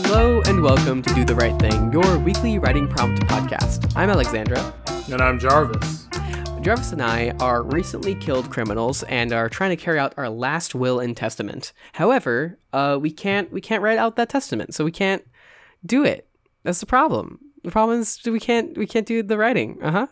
[0.00, 3.92] Hello and welcome to Do the Right Thing, your weekly writing prompt podcast.
[3.96, 4.72] I'm Alexandra.
[5.10, 6.06] And I'm Jarvis.
[6.62, 10.72] Jarvis and I are recently killed criminals and are trying to carry out our last
[10.72, 11.72] will and testament.
[11.94, 15.26] However, uh, we can't we can't write out that testament, so we can't
[15.84, 16.28] do it.
[16.62, 17.40] That's the problem.
[17.64, 19.82] The problem is we can't we can't do the writing.
[19.82, 20.06] Uh huh.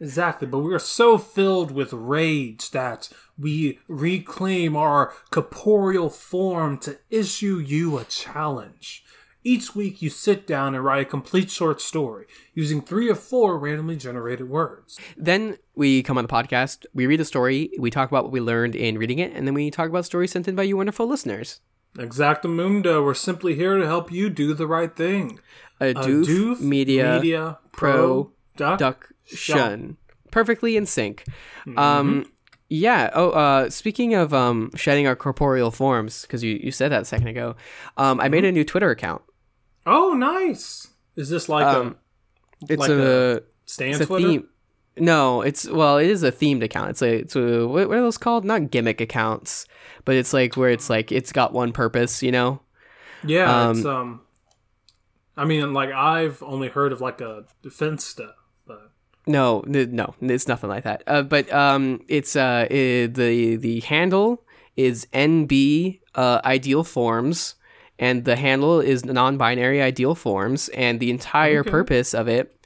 [0.00, 6.98] Exactly, but we are so filled with rage that we reclaim our corporeal form to
[7.08, 9.02] issue you a challenge.
[9.42, 13.58] Each week, you sit down and write a complete short story using three or four
[13.58, 14.98] randomly generated words.
[15.16, 18.40] Then we come on the podcast, we read the story, we talk about what we
[18.40, 21.06] learned in reading it, and then we talk about stories sent in by you wonderful
[21.06, 21.60] listeners.
[21.96, 25.40] Exactamundo, we're simply here to help you do the right thing.
[25.80, 29.96] A doof, doof media, Media pro Duck, duck Shun.
[30.30, 31.24] Perfectly in sync.
[31.66, 31.78] Mm-hmm.
[31.78, 32.26] Um
[32.72, 33.10] yeah.
[33.14, 37.04] Oh, uh, speaking of um, shedding our corporeal forms, because you, you said that a
[37.04, 37.56] second ago,
[37.96, 38.30] um, I Mm-hmm.
[38.30, 39.22] made a new Twitter account.
[39.86, 40.88] Oh, nice.
[41.16, 41.96] Is this like Um,
[42.68, 44.28] a It's like a, a stand it's a Twitter?
[44.28, 44.48] theme.
[44.96, 46.90] No, it's well, it is a themed account.
[46.90, 48.44] It's a it's a what, are those called?
[48.44, 49.66] Not gimmick accounts,
[50.04, 52.60] but it's like where it's like it's got one purpose, you know.
[53.22, 54.20] Yeah, Um, it's um.
[55.36, 58.34] I mean, like I've only heard of like a defense stuff,
[58.66, 58.90] but
[59.26, 61.02] No, no, it's nothing like that.
[61.06, 64.44] Uh, but um, it's uh, i the the handle
[64.76, 67.54] is NB uh, ideal forms,
[68.00, 71.70] and the handle is non-binary ideal forms, and the entire Okay.
[71.70, 72.56] purpose of it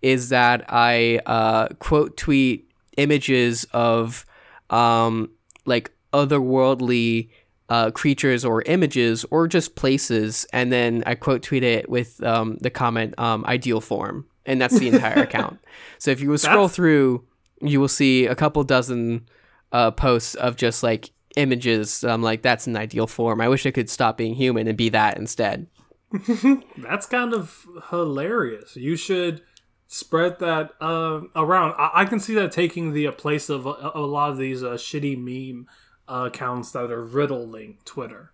[0.00, 4.24] is that I uh, quote tweet images of
[4.70, 5.30] um,
[5.66, 7.28] like otherworldly
[7.68, 12.58] uh, creatures or images or just places, and then I quote tweet it with um,
[12.60, 15.58] the comment um, ideal form, and that's the entire account.
[15.98, 17.24] So if you scroll That's- through,
[17.62, 19.26] you will see a couple dozen
[19.72, 22.04] uh, posts of just like images.
[22.04, 23.40] I'm like, that's an ideal form.
[23.40, 25.66] I wish I could stop being human and be that instead.
[26.78, 28.76] that's kind of hilarious.
[28.76, 29.42] You should
[29.86, 31.74] spread that uh, around.
[31.78, 34.72] I-, I can see that taking the place of a-, a lot of these uh,
[34.74, 35.66] shitty meme
[36.08, 38.32] uh, accounts that are riddling Twitter.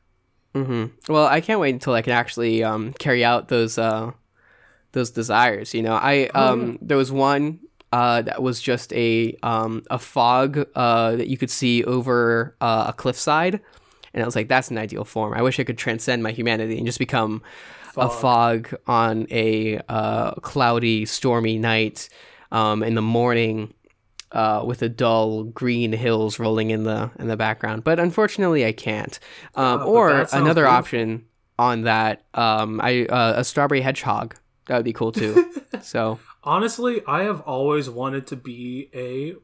[0.54, 4.12] hmm Well, I can't wait until I can actually um, carry out those uh,
[4.92, 5.72] those desires.
[5.74, 7.60] You know, I um, there was one
[7.92, 12.86] uh, that was just a um, a fog uh, that you could see over uh,
[12.88, 13.60] a cliffside,
[14.14, 15.34] and I was like, that's an ideal form.
[15.34, 17.42] I wish I could transcend my humanity and just become
[17.96, 22.08] a fog on a uh, cloudy, stormy night
[22.52, 23.74] um, in the morning.
[24.32, 28.70] Uh, with the dull green hills rolling in the in the background, but unfortunately, I
[28.70, 29.18] can't.
[29.56, 30.66] Um, or another beautiful.
[30.68, 31.24] option
[31.58, 34.36] on that, um, I uh, a strawberry hedgehog
[34.70, 35.52] that would be cool too.
[35.82, 39.34] so Honestly, I have always wanted to be a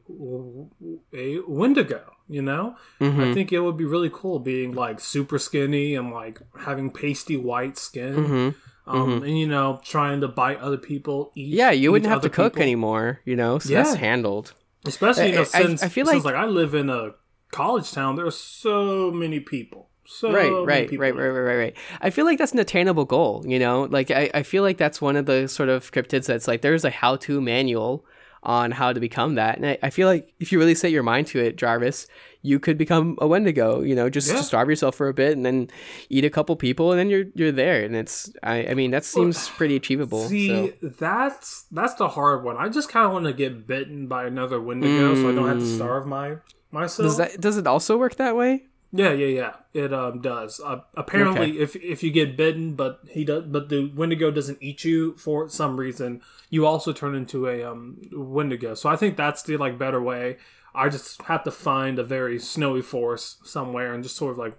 [1.15, 2.13] a Wendigo.
[2.29, 3.31] You know, mhm.
[3.31, 7.37] I think it would be really cool being like super skinny and like having pasty
[7.37, 8.15] white skin.
[8.15, 8.55] Mhm.
[8.85, 11.31] Um, and you know, trying to bite other people.
[11.35, 12.63] Eat, yeah, you wouldn't have to cook people.
[12.63, 13.21] anymore.
[13.25, 13.83] You know, so Yeah.
[13.83, 14.53] that's handled.
[14.85, 17.11] Especially, you know, I- I- since I feel since like- like I live in a
[17.51, 19.86] college town, there are so many people.
[20.09, 23.43] So right right right right right right right i feel like that's an attainable goal
[23.45, 26.47] you know like I, I feel like that's one of the sort of cryptids that's
[26.47, 28.05] like there's a how-to manual
[28.43, 31.03] on how to become that and I, I feel like if you really set your
[31.03, 32.07] mind to it jarvis
[32.41, 34.37] you could become a wendigo you know just Yeah.
[34.37, 35.69] to starve yourself for a bit and then
[36.09, 39.03] eat a couple people and then you're you're there and it's i, I mean that
[39.03, 40.87] seems pretty achievable See, so.
[40.99, 42.55] that's that's the hard one.
[42.55, 45.57] I just kind of want to get bitten by another Wendigo, so I don't have
[45.59, 45.75] to Mm.
[45.75, 46.35] starve my
[46.71, 47.05] myself.
[47.07, 49.53] does that does it also work that way Yeah, yeah, yeah.
[49.73, 50.61] It um does.
[50.63, 54.83] Uh, apparently, if if you get bitten, but he does, but the Wendigo doesn't eat
[54.83, 58.75] you for some reason, you also turn into a um Wendigo.
[58.75, 60.37] So I think that's the like better way.
[60.73, 64.57] I just have to find a very snowy forest somewhere and just sort of like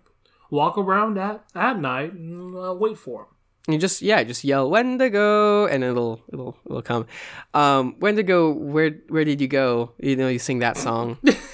[0.50, 3.28] walk around at at night and uh, wait for him.
[3.68, 7.06] You just yeah, just yell Wendigo, and it'll it'll it'll come.
[7.52, 9.92] Um, Wendigo, where where did you go?
[9.98, 11.18] You know, you sing that song.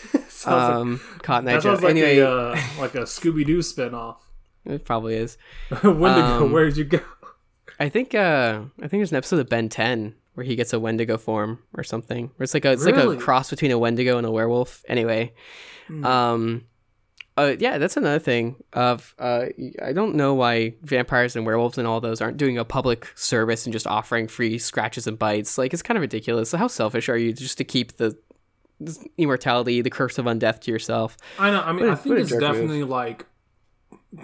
[0.47, 4.17] Like- um, Cotton Eye that sounds like Anyway, a uh, like a Scooby Doo spinoff.
[4.65, 5.37] it probably is.
[5.83, 7.01] Wendigo, Um, where'd you go?
[7.81, 10.81] I think uh, I think there's an episode of Ben Ten where he gets a
[10.81, 12.31] Wendigo form or something.
[12.37, 14.83] Where it's like a it's like a cross between a Wendigo and a werewolf.
[14.89, 15.33] Anyway,
[15.89, 16.05] Hmm.
[16.05, 16.65] um,
[17.37, 18.57] uh, yeah, that's another thing.
[18.73, 19.47] Of uh,
[19.83, 23.67] I don't know why vampires and werewolves and all those aren't doing a public service
[23.67, 25.59] and just offering free scratches and bites.
[25.59, 26.53] Like it's kind of ridiculous.
[26.53, 28.17] How selfish are you just to keep the
[29.17, 31.17] immortality, the curse of undeath to yourself?
[31.39, 31.61] I know.
[31.61, 32.51] I mean, What a- I think it's jerk move.
[32.51, 33.27] definitely like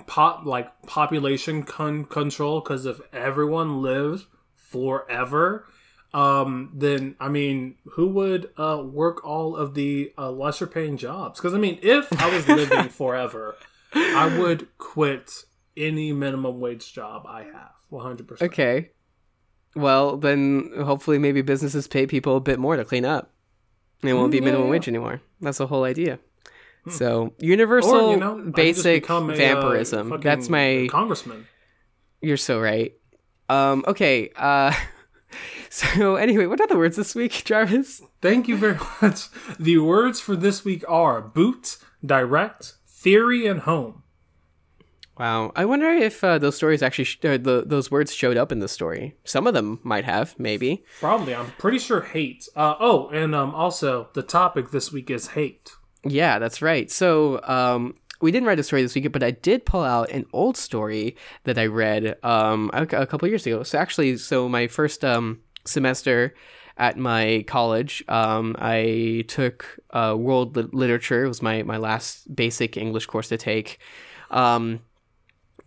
[0.07, 2.61] pop, like population con- control.
[2.61, 4.27] Because if everyone lived
[4.57, 5.67] forever,
[6.13, 11.39] um, then I mean, who would uh, work all of the uh, lesser paying jobs?
[11.41, 13.57] Because I mean, if I was living forever,
[13.95, 15.31] I would quit
[15.77, 17.71] any minimum wage job I have.
[17.89, 18.53] One hundred percent.
[18.53, 18.91] Okay.
[19.77, 23.33] Well, then hopefully maybe businesses pay people a bit more to clean up.
[24.03, 24.71] It won't Mm, be yeah, minimum yeah.
[24.73, 25.21] wage anymore.
[25.41, 26.19] That's the whole idea.
[26.89, 30.09] So universal Or you know, I could just basic a, uh, vampirism.
[30.09, 30.89] fucking That's my.
[30.91, 31.47] congressman.
[32.23, 32.95] You're so right.
[33.49, 33.85] Um.
[33.87, 34.31] Okay.
[34.37, 34.73] Uh.
[35.73, 38.03] So anyway, what are the words this week, Jarvis?
[38.21, 39.29] Thank you very much.
[39.61, 44.03] The words for this week are boot, direct, theory, and home.
[45.21, 45.53] Wow.
[45.55, 48.69] I wonder if uh, those stories actually sh- the, those words showed up in the
[48.69, 49.17] story.
[49.23, 50.83] Some of them might have, maybe.
[50.99, 52.49] Probably, I'm pretty sure hate.
[52.57, 55.73] Uh, oh, and um, also the topic this week is hate.
[56.07, 56.91] Yeah, that's right.
[56.91, 60.25] So, um, we didn't write a story this week, but I did pull out an
[60.33, 63.63] old story that I read um, a, a couple years ago.
[63.63, 66.35] So, actually, so my first um, semester
[66.79, 71.27] at my college, um, I took uh, world lit- literature.
[71.27, 73.81] It was my, my last basic English course to take.
[74.31, 74.81] Um,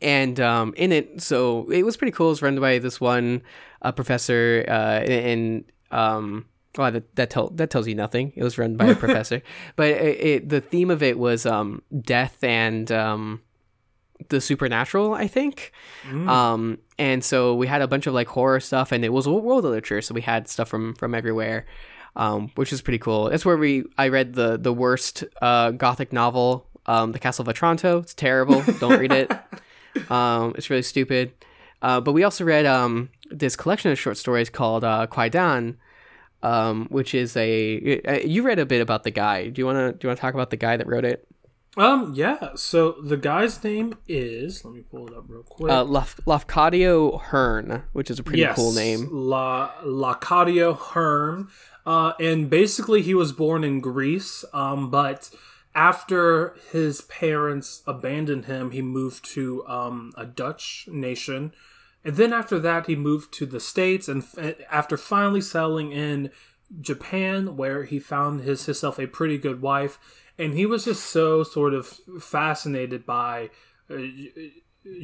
[0.03, 2.27] and um, in it, so it was pretty cool.
[2.27, 3.41] It was run by this one
[3.81, 6.45] uh, professor, uh, and um,
[6.77, 8.33] well, that that, tell, that tells you nothing.
[8.35, 9.41] It was run by a professor,
[9.75, 13.41] but it, it, the theme of it was um, death and um,
[14.29, 15.71] the supernatural, I think.
[16.29, 19.63] Um, and so we had a bunch of like horror stuff, and it was world
[19.63, 21.65] literature, so we had stuff from from everywhere.
[22.15, 23.31] Um, which is pretty cool.
[23.31, 27.49] That's where we I read the the worst uh, gothic novel, um, The Castle of
[27.49, 27.99] Otranto.
[27.99, 28.61] It's terrible.
[28.79, 29.31] Don't read it.
[30.09, 31.31] Um, it's really stupid.
[31.81, 35.75] Uh, but we also read um, this collection of short stories called uh, Kwaidan,
[36.41, 38.01] um, which is a.
[38.07, 39.49] uh, You read a bit about the guy.
[39.49, 41.27] Do you want to do you want to talk about the guy that wrote it?
[41.75, 42.49] Um, yeah.
[42.55, 44.63] So the guy's name is.
[44.63, 45.71] Let me pull it up real quick.
[45.71, 49.09] Uh, Laf- Lafcadio Hearn, which is a pretty cool name.
[49.11, 51.49] La Lacadio Herm.
[51.85, 55.29] Uh, and basically, he was born in Greece, um, but
[55.75, 61.53] after his parents abandoned him, he moved to um, a Dutch nation.
[62.05, 64.07] And then after that, he moved to the States.
[64.07, 66.29] And f- after finally settling in
[66.79, 69.99] Japan, where he found his himself a pretty good wife,
[70.37, 71.87] and he was just so sort of
[72.19, 73.49] fascinated by
[73.89, 73.97] uh,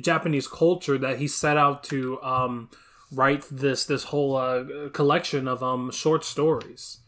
[0.01, 2.69] Japanese culture that he set out to um,
[3.12, 7.00] write this this whole uh, collection of um, short stories.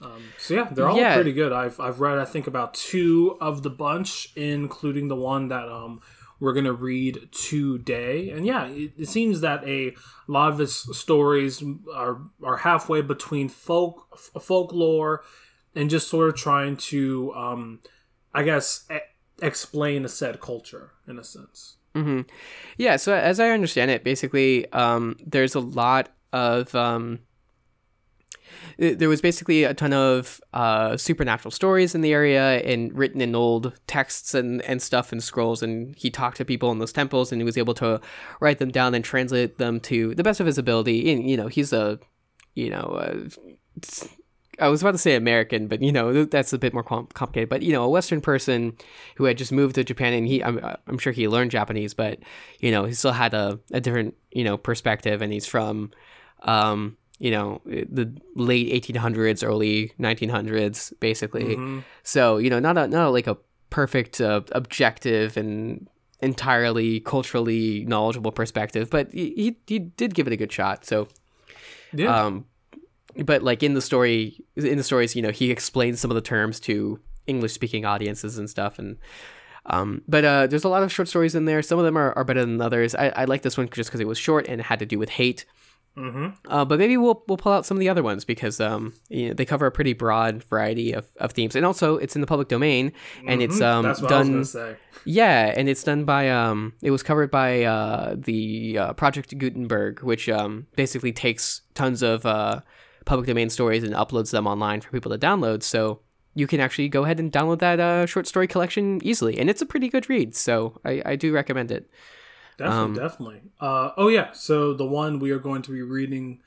[0.00, 1.14] Um, so yeah, they're all Yeah.
[1.14, 1.52] pretty good.
[1.52, 6.00] I've I've read I think about two of the bunch, including the one that um
[6.40, 8.30] we're gonna read today.
[8.30, 9.94] And yeah, it, it seems that a
[10.28, 11.62] lot of his stories
[11.92, 15.24] are are halfway between folk f- folklore
[15.74, 17.80] and just sort of trying to um
[18.32, 18.98] I guess e-
[19.42, 21.76] explain a said culture in a sense.
[21.94, 22.20] hmm
[22.76, 26.72] Yeah, so as I understand it, basically, um, there's a lot of.
[28.78, 33.20] Th- there was basically a ton of uh, supernatural stories in the area and written
[33.20, 35.62] in old texts and, and stuff and scrolls.
[35.62, 38.00] And he talked to people in those temples and he was able to
[38.40, 41.10] write them down and translate them to the best of his ability.
[41.12, 41.98] And, you know, he's a,
[42.54, 43.28] you know, uh,
[44.60, 47.48] I was about to say American, but you know that's a bit more com- complicated.
[47.48, 48.76] But you know, a Western person
[49.16, 52.18] who had just moved to Japan, and he, I'm, I'm sure he learned Japanese, but
[52.58, 55.92] you know, he still had a, a different you know perspective, and he's from,
[56.42, 61.56] um, you know, the late 1800s, early 1900s, basically.
[62.02, 63.36] So you know, not a not a, like a
[63.70, 65.88] perfect uh, objective and
[66.20, 70.84] entirely culturally knowledgeable perspective, but he, he he did give it a good shot.
[70.84, 71.08] So
[71.92, 72.26] Yeah.
[72.26, 72.44] um
[73.24, 76.20] but like in the story in the stories you know he explains some of the
[76.20, 78.96] terms to english speaking audiences and stuff and
[79.66, 82.12] um but uh there's a lot of short stories in there some of them are,
[82.12, 84.60] are better than others i, I like this one just because it was short and
[84.60, 85.46] it had to do with hate
[85.98, 86.26] mm-hmm.
[86.52, 89.28] uh, but maybe we'll we'll pull out some of the other ones because um you
[89.28, 92.26] know, they cover a pretty broad variety of, of themes and also it's in the
[92.26, 92.92] public domain
[93.26, 93.88] and it's um Mm-hmm.
[93.88, 94.76] That's what I was done say.
[95.04, 100.02] yeah, and it's done by um it was covered by uh the uh, Project Gutenberg,
[100.02, 102.60] which um basically takes tons of uh
[103.04, 105.62] public domain stories and uploads them online for people to download.
[105.62, 106.00] So
[106.34, 109.62] you can actually go ahead and download that uh, short story collection easily, and it's
[109.62, 110.36] a pretty good read.
[110.36, 111.90] So I, I do recommend it.
[112.58, 113.42] Definitely, Um, definitely.
[113.60, 116.40] Uh, oh yeah, so the one we are going to be reading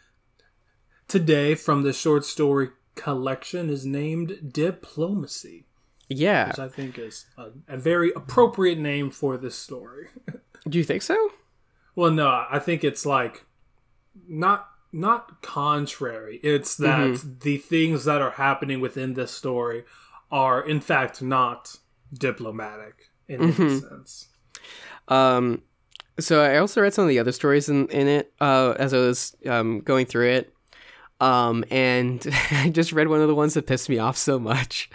[1.07, 5.65] today from the short story collection is named Diplomacy,
[6.09, 10.07] Yeah, which I think is a, a very appropriate name for this story.
[10.69, 11.15] do you think so?
[11.95, 13.45] well, no, I think it's like
[14.27, 16.39] not not contrary.
[16.43, 17.39] It's that Mm-hmm.
[17.41, 19.85] the things that are happening within this story
[20.29, 21.77] are in fact not
[22.13, 23.77] diplomatic in any Mm-hmm.
[23.87, 24.27] sense.
[25.07, 25.61] Um,
[26.19, 28.97] so I also read some of the other stories in, in it uh, as I
[28.97, 30.53] was um, going through it.
[31.19, 34.89] Um, and I just read one of the ones that pissed me off so much.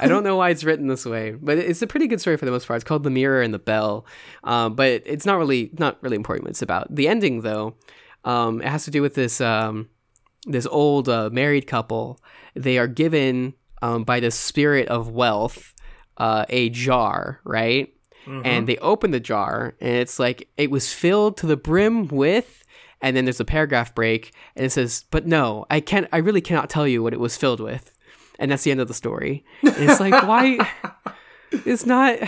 [0.00, 2.44] I don't know why it's written this way, but it's a pretty good story for
[2.44, 2.78] the most part.
[2.78, 4.04] It's called "The Mirror and the Bell,"
[4.42, 6.92] um, but it's not really not really important what it's about.
[6.92, 7.76] The ending, though,
[8.24, 9.88] um, it has to do with this um,
[10.46, 12.20] this old uh, married couple.
[12.54, 15.74] They are given um, by the spirit of wealth
[16.16, 17.94] uh, a jar, right?
[18.28, 18.46] Mm-hmm.
[18.46, 22.62] And they open the jar, and it's like it was filled to the brim with
[23.00, 26.40] and then there's a paragraph break and it says but no i can't i really
[26.40, 27.94] cannot tell you what it was filled with.
[28.40, 29.44] And that's the end of the story.
[29.62, 30.58] And it's like why
[31.50, 32.18] it's not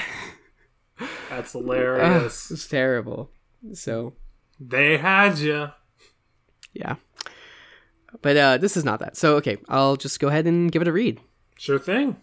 [1.28, 2.50] that's hilarious.
[2.50, 3.30] uh, it's terrible.
[3.74, 4.14] So
[4.58, 5.68] they had you
[6.72, 6.96] yeah.
[8.22, 9.16] But uh this is not that.
[9.16, 11.20] So okay i'll just go ahead and give it a read.
[11.58, 12.16] Sure thing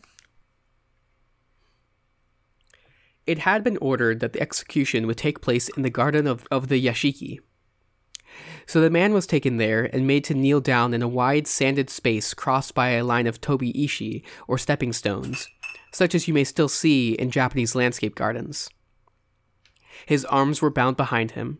[3.28, 6.70] it had been ordered that the execution would take place in the garden of, of
[6.70, 7.40] the yashiki
[8.66, 11.90] so the man was taken there and made to kneel down in a wide sanded
[11.90, 15.48] space crossed by a line of tobi ishi, or stepping stones,
[15.92, 18.70] such as you may still see in Japanese landscape gardens.
[20.06, 21.60] His arms were bound behind him.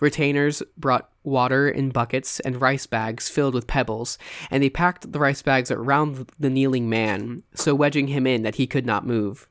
[0.00, 4.16] Retainers brought water in buckets and rice bags filled with pebbles,
[4.50, 8.56] and they packed the rice bags around the kneeling man, so wedging him in that
[8.56, 9.48] he could not move.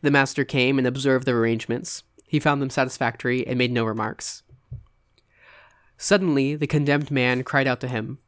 [0.00, 2.02] The master came and observed the arrangements.
[2.26, 4.42] He found them satisfactory and made no remarks.
[5.96, 8.18] Suddenly, the condemned man cried out to him,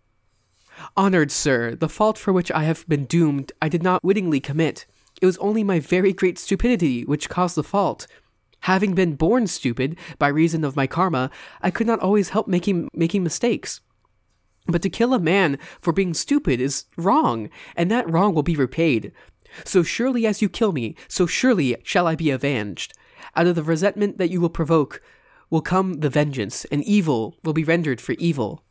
[0.97, 4.87] Honored sir, the fault for which I have been doomed I did not wittingly commit.
[5.21, 8.07] It was only my very great stupidity which caused the fault.
[8.61, 11.31] Having been born stupid by reason of my karma,
[11.63, 13.81] I could not always help making making mistakes.
[14.67, 18.57] But to kill a man for being stupid is wrong, and that wrong will be
[18.57, 19.13] repaid.
[19.65, 22.95] So surely as you kill me, so surely shall I be avenged.
[23.37, 25.01] Out of the resentment that you will provoke,
[25.51, 28.65] will come the vengeance, and evil will be rendered for evil.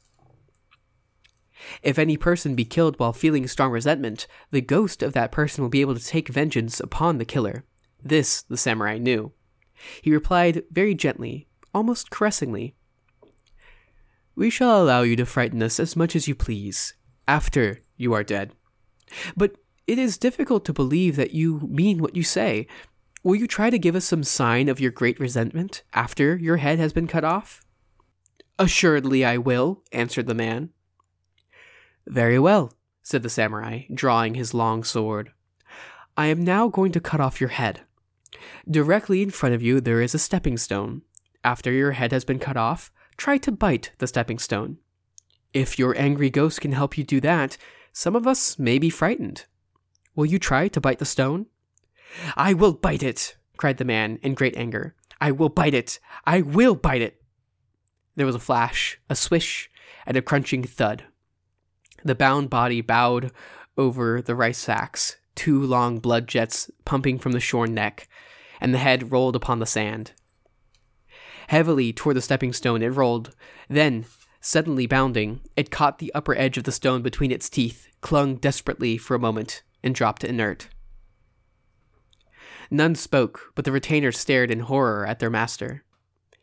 [1.81, 5.69] If any person be killed while feeling strong resentment, the ghost of that person will
[5.69, 7.63] be able to take vengeance upon the killer.
[8.03, 9.31] This the samurai knew.
[10.01, 12.75] He replied very gently, almost caressingly,
[14.35, 16.95] We shall allow you to frighten us as much as you please,
[17.27, 18.53] after you are dead.
[19.37, 22.67] But it is difficult to believe that you mean what you say.
[23.23, 26.79] Will you try to give us some sign of your great resentment after your head
[26.79, 27.61] has been cut off?
[28.59, 30.69] Assuredly I will, answered the man.
[32.05, 35.31] Very well, said the samurai, drawing his long sword.
[36.15, 37.81] I am now going to cut off your head.
[38.69, 41.01] Directly in front of you there is a stepping stone.
[41.43, 44.77] After your head has been cut off, try to bite the stepping stone.
[45.53, 47.57] If your angry ghost can help you do that,
[47.91, 49.45] some of us may be frightened.
[50.15, 51.47] Will you try to bite the stone?
[52.35, 54.95] I will bite it, cried the man in great anger.
[55.19, 55.99] I will bite it.
[56.25, 57.21] I will bite it.
[58.15, 59.71] There was a flash, a swish,
[60.05, 61.05] and a crunching thud.
[62.03, 63.31] The bound body bowed
[63.77, 68.07] over the rice sacks, two long blood jets pumping from the shorn neck,
[68.61, 70.11] and the head rolled upon the sand.
[71.47, 73.35] Heavily toward the stepping stone it rolled,
[73.67, 74.05] then,
[74.41, 78.97] suddenly bounding, it caught the upper edge of the stone between its teeth, clung desperately
[78.97, 80.69] for a moment, and dropped inert.
[82.71, 85.83] None spoke, but the retainers stared in horror at their master.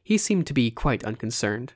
[0.03, 1.75] He seemed to be quite unconcerned.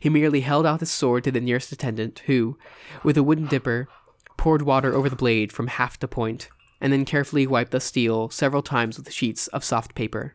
[0.00, 2.56] He merely held out his sword to the nearest attendant, who,
[3.02, 3.88] with a wooden dipper,
[4.36, 6.48] poured water over the blade from haft to point,
[6.80, 10.34] and then carefully wiped the steel several times with sheets of soft paper.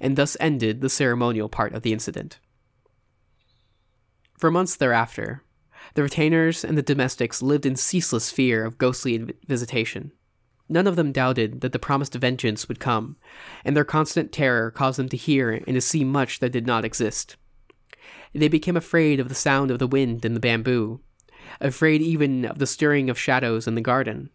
[0.00, 2.38] And thus ended the ceremonial part of the incident.
[4.36, 5.44] For months thereafter,
[5.94, 10.12] the retainers and the domestics lived in ceaseless fear of ghostly visitation.
[10.68, 13.16] None of them doubted that the promised vengeance would come,
[13.64, 16.84] and their constant terror caused them to hear and to see much that did not
[16.84, 17.36] exist.
[18.32, 21.00] They became afraid of the sound of the wind in the bamboo,
[21.60, 24.30] afraid even of the stirring of shadows in the garden.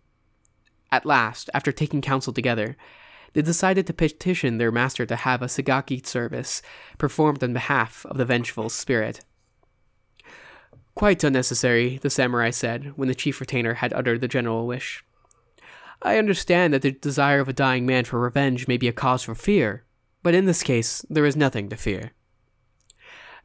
[0.92, 2.75] At last, after taking counsel together,
[3.34, 6.62] they decided to petition their master to have a Segaki service
[6.98, 9.24] performed on behalf of the vengeful spirit.
[10.96, 15.04] Quite unnecessary, the samurai said, when the chief retainer had uttered the general wish.
[16.02, 19.24] I understand that the desire of a dying man for revenge may be a cause
[19.24, 19.84] for fear,
[20.24, 22.14] but in this case, there is nothing to fear.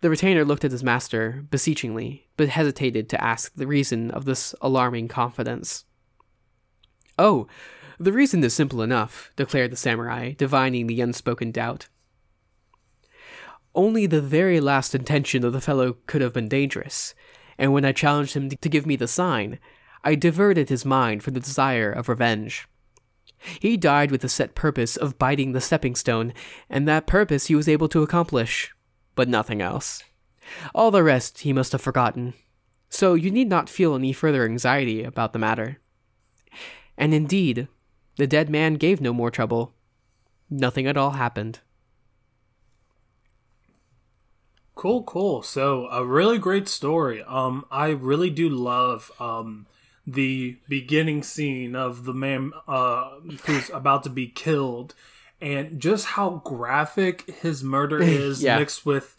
[0.01, 4.55] The retainer looked at his master beseechingly, but hesitated to ask the reason of this
[4.61, 5.85] alarming confidence.
[7.19, 7.49] Oh,
[7.99, 11.89] the reason is simple enough, declared the samurai, divining the unspoken doubt.
[13.75, 17.15] Only the very last intention of the fellow could have been dangerous,
[17.61, 19.59] and when I challenged him to give me the sign,
[20.03, 22.67] I diverted his mind from the desire of revenge.
[23.61, 26.33] He died with the set purpose of biting the stepping stone,
[26.71, 28.73] and that purpose he was able to accomplish,
[29.15, 30.03] but nothing else.
[30.75, 32.33] All the rest he must have forgotten.
[32.89, 35.79] so you need not feel any further anxiety about the matter.
[36.97, 37.69] And indeed,
[38.17, 39.75] the dead man gave no more trouble.
[40.49, 41.61] Nothing at all happened.
[44.81, 45.43] Cool, cool.
[45.43, 47.23] So a really great story.
[47.25, 49.67] Um, I really do love um
[50.07, 53.11] the beginning scene of the man uh
[53.45, 54.95] who's about to be killed,
[55.39, 58.59] and just how graphic his murder is yeah.
[58.59, 59.17] mixed with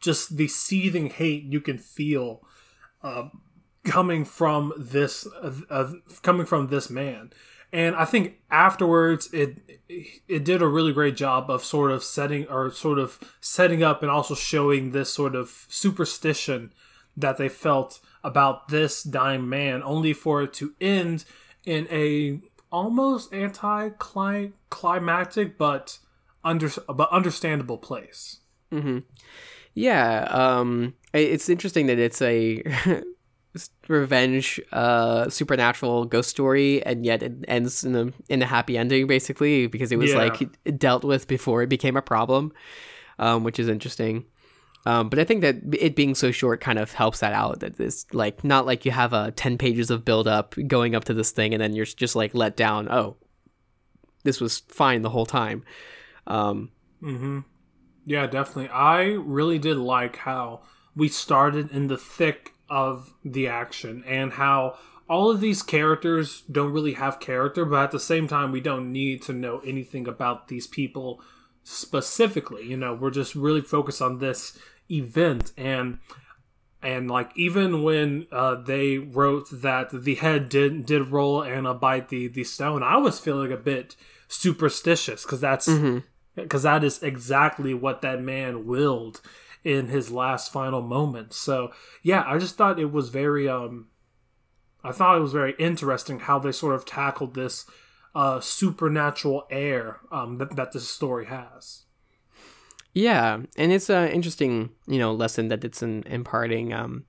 [0.00, 2.44] just the seething hate you can feel
[3.04, 3.28] uh,
[3.84, 5.92] coming from this uh, uh,
[6.22, 7.32] coming from this man
[7.74, 12.46] and I think afterwards it it did a really great job of sort of setting
[12.46, 16.72] or sort of setting up and also showing this sort of superstition
[17.16, 21.24] that they felt about this dying man, only for it to end
[21.66, 22.40] in a
[22.70, 23.90] almost anti
[24.70, 25.98] climactic but
[26.44, 28.38] under but understandable place.
[28.70, 28.98] Mm-hmm.
[29.74, 32.62] Yeah, um, it's interesting that it's a
[33.88, 39.06] revenge uh supernatural ghost story and yet it ends in a in a happy ending
[39.06, 40.18] basically because it was yeah.
[40.18, 42.52] like dealt with before it became a problem
[43.18, 44.24] um which is interesting.
[44.86, 47.78] Um but i think that it being so short kind of helps that out that
[47.78, 51.04] it's like not like you have a uh, 10 pages of build up going up
[51.04, 53.16] to this thing and then you're just like let down oh
[54.24, 55.64] this was fine the whole time.
[56.26, 56.70] Um
[57.00, 57.40] mm-hmm.
[58.04, 58.70] Yeah definitely.
[58.70, 60.62] I really did like how
[60.96, 64.76] we started in the thick of the action and how
[65.08, 68.90] all of these characters don't really have character, but at the same time, we don't
[68.90, 71.20] need to know anything about these people
[71.62, 72.66] specifically.
[72.66, 74.58] You know, we're just really focused on this
[74.90, 75.98] event and
[76.82, 81.72] and like even when uh, they wrote that the head did did roll and uh,
[81.72, 83.96] bite the the stone, I was feeling a bit
[84.28, 86.02] superstitious because that's because
[86.34, 86.58] mm-hmm.
[86.62, 89.22] that is exactly what that man willed
[89.64, 91.36] in his last final moments.
[91.36, 93.88] So yeah, I just thought it was very um
[94.82, 97.66] I thought it was very interesting how they sort of tackled this
[98.14, 101.84] uh supernatural air um that, that this story has.
[102.92, 106.72] Yeah, and it's an interesting, you know, lesson that it's in, imparting.
[106.72, 107.06] Um,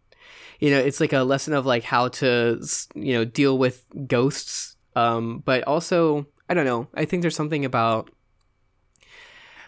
[0.59, 2.59] you know, it's like a lesson of like how to,
[2.95, 4.77] you know, deal with ghosts.
[4.95, 6.87] Um, but also, I don't know.
[6.95, 8.09] I think there's something about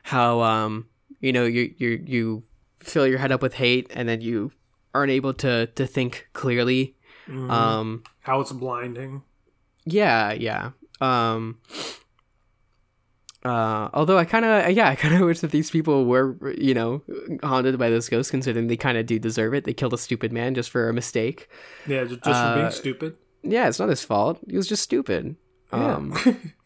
[0.03, 0.87] how, um,
[1.19, 2.43] you know, you you you
[2.89, 4.51] fill your head up with hate and then you
[4.93, 6.95] aren't able to to think clearly
[7.27, 7.49] mm.
[7.51, 9.21] um how it's blinding
[9.85, 10.71] yeah yeah
[11.01, 11.57] um
[13.45, 16.73] uh, although I kind of, yeah, I kind of wish that these people were, you
[16.73, 17.01] know,
[17.43, 19.63] haunted by this ghost, considering they kind of do deserve it.
[19.63, 21.47] They killed a stupid man just for a mistake.
[21.85, 23.15] Yeah, just, just uh, for being uh, stupid.
[23.43, 24.39] Yeah, it's not his fault.
[24.49, 25.35] He was just stupid.
[25.71, 25.95] Yeah.
[25.95, 26.13] Um,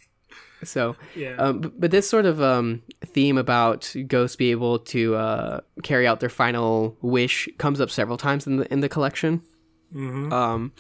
[0.63, 1.36] So, yeah.
[1.38, 6.08] Um, but, but, this sort of um, theme about ghosts be able to uh, carry
[6.08, 9.41] out their final wish comes up several times in the in the collection.
[9.93, 10.32] Mm-hmm.
[10.32, 10.71] Um,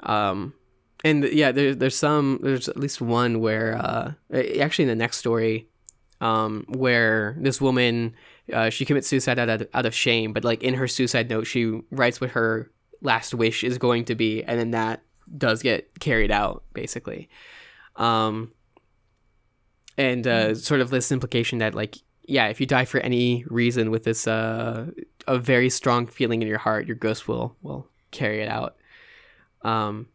[0.00, 0.54] um,
[1.04, 4.12] and yeah, there's there's some there's at least one where uh,
[4.60, 5.68] actually in the next story,
[6.20, 8.14] um, where this woman
[8.52, 11.46] uh, she commits suicide out of, out of shame, but like in her suicide note,
[11.46, 15.02] she writes what her last wish is going to be, and then that
[15.36, 17.28] does get carried out basically
[17.96, 18.52] um,
[19.98, 20.56] and uh, mm.
[20.56, 24.26] sort of this implication that like yeah, if you die for any reason with this
[24.26, 24.90] uh,
[25.26, 28.76] a very strong feeling in your heart, your ghost will will carry it out.
[29.62, 30.08] Um,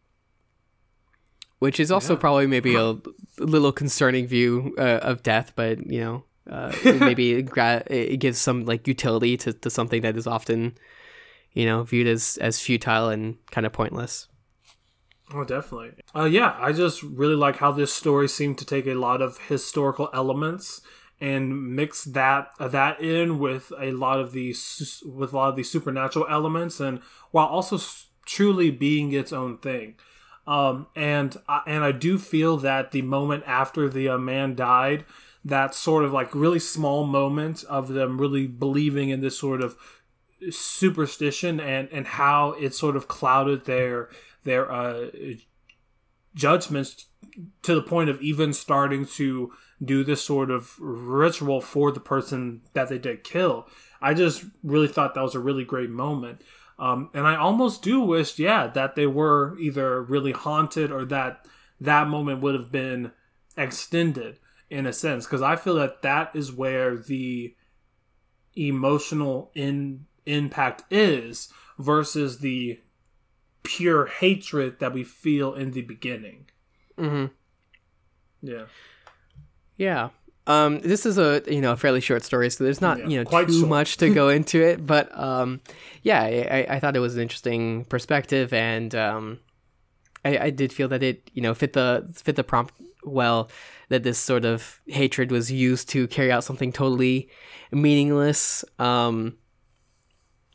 [1.58, 2.20] which is also yeah.
[2.20, 3.00] probably maybe a, a,
[3.38, 8.38] little concerning view uh, of death, but you know, uh, maybe it, gra- it gives
[8.38, 10.76] some like utility to, to something that is often,
[11.52, 14.27] you know, viewed as as futile and kind of pointless.
[15.32, 15.92] Oh, definitely.
[16.14, 19.38] Uh, yeah, I just really like how this story seemed to take a lot of
[19.48, 20.80] historical elements
[21.20, 25.56] and mix that uh, that in with a lot of these with a lot of
[25.56, 27.78] these supernatural elements, and while also
[28.24, 29.96] truly being its own thing.
[30.46, 35.04] Um, and I, and I do feel that the moment after the uh, man died,
[35.44, 39.76] that sort of like really small moment of them really believing in this sort of
[40.50, 44.08] superstition and and how it sort of clouded their
[44.48, 45.10] their uh,
[46.34, 47.06] judgments
[47.62, 49.52] to the point of even starting to
[49.84, 53.66] do this sort of ritual for the person that they did kill.
[54.00, 56.42] I just really thought that was a really great moment.
[56.78, 61.46] Um, and I almost do wish, yeah, that they were either really haunted or that
[61.80, 63.12] that moment would have been
[63.56, 64.38] extended
[64.70, 65.26] in a sense.
[65.26, 67.56] Because I feel that that is where the
[68.56, 72.80] emotional in, impact is versus the
[73.62, 76.46] pure hatred that we feel in the beginning.
[76.98, 77.26] Mm-hmm.
[78.42, 78.64] Yeah.
[79.76, 80.08] Yeah.
[80.46, 83.16] Um, this is a you know a fairly short story, so there's not yeah, you
[83.18, 83.68] know too short.
[83.68, 84.84] much to go into it.
[84.84, 85.60] But um,
[86.02, 89.40] yeah, I, I thought it was an interesting perspective, and um,
[90.24, 93.50] I, I did feel that it you know fit the fit the prompt well.
[93.90, 97.28] That this sort of hatred was used to carry out something totally
[97.70, 98.64] meaningless.
[98.78, 99.36] Um,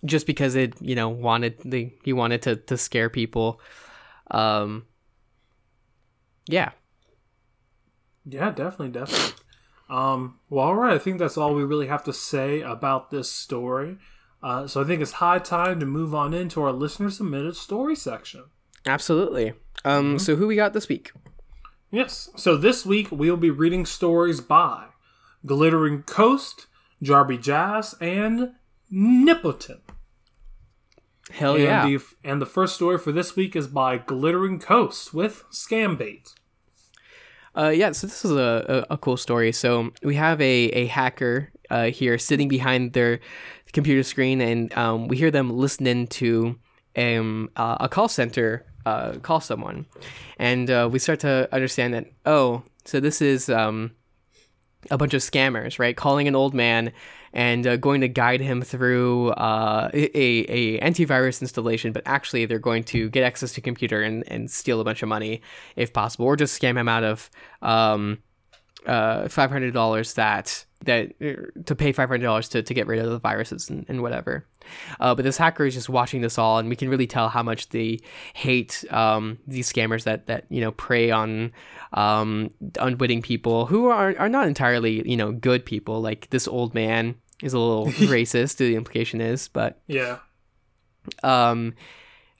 [0.05, 3.59] just because it you know wanted the he wanted to to scare people.
[4.31, 4.85] Um,
[6.47, 6.71] yeah.
[8.25, 9.33] Yeah, definitely, definitely.
[9.89, 10.93] Um, well, all right.
[10.93, 13.97] I think that's all we really have to say about this story.
[14.41, 17.95] Uh, so I think it's high time to move on into our listener submitted story
[17.95, 18.45] section.
[18.85, 19.53] Absolutely.
[19.85, 20.17] Um, mm-hmm.
[20.17, 21.11] So who we got this week?
[21.91, 22.29] Yes.
[22.35, 24.87] So this week we'll be reading stories by
[25.45, 26.67] Glittering Coast,
[27.01, 28.53] Jarby Jazz, and
[28.89, 29.81] Nippleton.
[31.33, 31.85] Hell and yeah!
[31.85, 36.31] The, and the first story for this week is by Glittering Coast with Scam Bait.
[37.55, 39.51] Uh, yeah, so this is a, a, a, cool story.
[39.51, 43.19] So we have a, a hacker uh, here sitting behind their
[43.73, 46.59] computer screen, and um, we hear them listening to
[46.95, 49.87] um, uh, a call center uh, call someone.
[50.37, 53.91] And uh, we start to understand that, oh, so this is um,
[54.91, 55.95] a bunch of scammers, right?
[55.95, 56.91] Calling an old man
[57.33, 62.59] and uh, going to guide him through uh, a, a antivirus installation, but actually they're
[62.59, 65.41] going to get access to computer and, and steal a bunch of money
[65.75, 67.29] if possible, or just scam him out of
[67.61, 68.19] um,
[68.85, 72.85] uh, five hundred dollars that that uh, to pay five hundred dollars to, to get
[72.87, 74.45] rid of the viruses and, and whatever.
[74.99, 77.43] Uh, but this hacker is just watching this all, and we can really tell how
[77.43, 77.99] much they
[78.33, 81.51] hate um, these scammers that that you know prey on
[81.93, 86.01] um, unwitting people who are are not entirely you know good people.
[86.01, 88.57] Like this old man is a little racist.
[88.57, 90.19] The implication is, but yeah.
[91.21, 91.75] Um,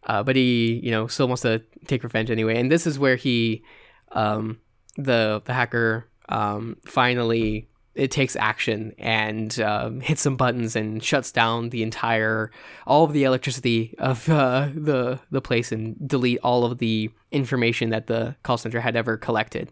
[0.05, 2.59] uh, but he, you know, still wants to take revenge anyway.
[2.59, 3.63] And this is where he,
[4.11, 4.59] um,
[4.95, 11.31] the the hacker, um, finally it takes action and um, hits some buttons and shuts
[11.31, 12.51] down the entire
[12.87, 17.89] all of the electricity of uh, the the place and delete all of the information
[17.89, 19.71] that the call center had ever collected.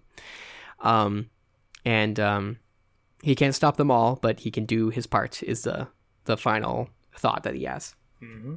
[0.81, 1.29] Um,
[1.84, 2.60] and um,
[3.23, 5.41] he can't stop them all, but he can do his part.
[5.43, 5.88] Is the
[6.25, 7.95] the final thought that he has.
[8.21, 8.55] Mm-hmm.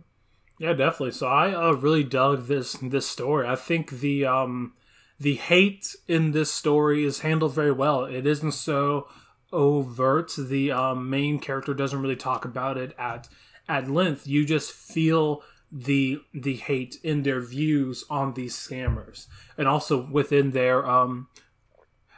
[0.58, 1.12] Yeah, definitely.
[1.12, 3.46] So I uh, really dug this this story.
[3.46, 4.74] I think the um
[5.18, 8.04] the hate in this story is handled very well.
[8.04, 9.08] It isn't so
[9.54, 10.34] overt.
[10.36, 13.28] The um, main character doesn't really talk about it at
[13.68, 14.26] at length.
[14.26, 20.50] You just feel the the hate in their views on these scammers, and also within
[20.50, 21.28] their um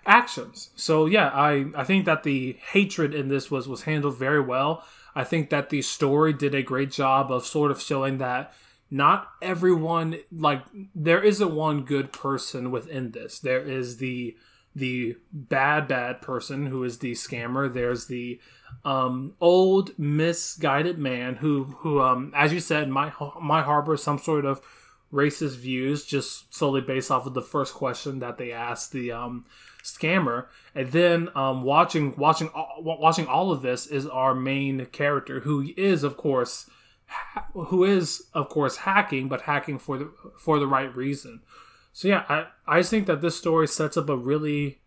[0.05, 0.71] actions.
[0.77, 4.85] So yeah, I I think that the hatred in this was was handled very well.
[5.15, 8.53] I think that the story did a great job of sort of showing that
[8.91, 10.63] not everyone like
[10.95, 13.39] there isn't one good person within this.
[13.39, 14.37] There is the
[14.77, 17.73] the bad bad person who is the scammer.
[17.73, 18.39] There's the
[18.85, 24.45] um, old misguided man who who um, as you said might might harbor some sort
[24.45, 24.61] of
[25.11, 29.47] racist views just solely based off of the first question that they asked the um,
[29.83, 30.47] scammer.
[30.75, 36.05] And then um, watching watching watching all of this is our main character, who is
[36.05, 36.69] of course
[37.55, 41.41] who is of course hacking, but hacking for the for the right reason.
[41.97, 44.81] So yeah, I I just think that this story sets up a really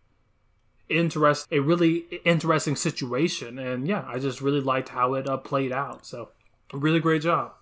[0.88, 5.72] interest a really interesting situation, and yeah, I just really liked how it uh, played
[5.72, 6.06] out.
[6.06, 6.28] So,
[6.72, 7.54] really great job.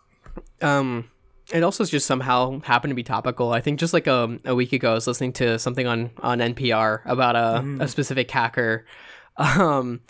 [0.61, 1.11] Um,
[1.51, 3.55] it also just somehow happened to be topical.
[3.55, 6.11] I think just like a, um, a week ago, I was listening to something on,
[6.19, 7.81] on NPR about a, mm.
[7.81, 8.85] a specific hacker
[9.39, 10.03] um,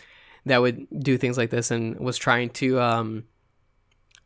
[0.47, 3.25] that would do things like this and was trying to um,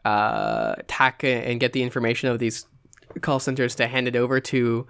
[0.07, 2.64] uh, hack and get the information of these
[3.20, 4.87] call centers to hand it over to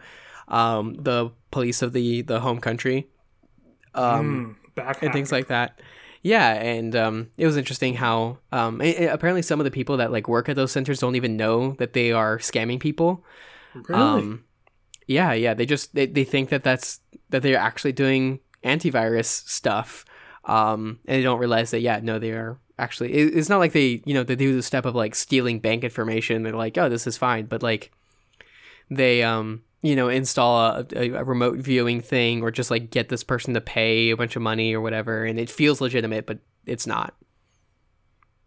[0.48, 3.08] um, the police of the, the home country
[3.94, 5.80] um, mm, and things like that.
[6.22, 9.96] Yeah, and um, it was interesting how um, it, it, apparently some of the people
[9.96, 13.24] that like work at those centers don't even know that they are scamming people.
[13.74, 14.00] Really?
[14.00, 14.44] Um,
[15.08, 15.54] yeah, yeah.
[15.54, 20.04] They just they, they think that that's that they're actually doing antivirus stuff,
[20.44, 23.12] um, and they don't realize that yeah, no, they are actually.
[23.14, 25.82] It, it's not like they you know they do the step of like stealing bank
[25.82, 26.44] information.
[26.44, 27.90] They're like, oh, this is fine, but like
[28.90, 33.24] they um you know, install a, a, remote viewing thing or just like get this
[33.24, 36.86] person to pay a bunch of money or whatever, and it feels legitimate, but it's
[36.86, 37.14] not.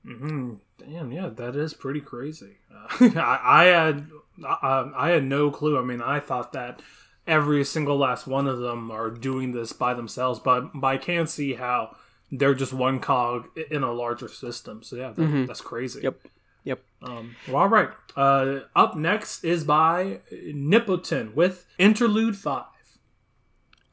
[0.05, 0.53] Hmm.
[0.77, 1.11] Damn.
[1.11, 2.57] Yeah, that is pretty crazy.
[2.73, 4.07] Uh, I, I, had
[4.43, 5.77] uh, I had no clue.
[5.77, 6.81] I mean, I thought that
[7.27, 11.27] every single last one of them are doing this by themselves, but, but I can
[11.27, 11.97] see how
[12.31, 14.83] they're just one cog in a larger system.
[14.83, 15.45] So yeah, that, mm-hmm.
[15.45, 16.01] that's crazy.
[16.03, 16.19] Yep.
[16.65, 16.83] Yep.
[17.01, 17.89] Um, well, all right.
[18.15, 22.65] Uh, up next is by Nippleton with Interlude 5.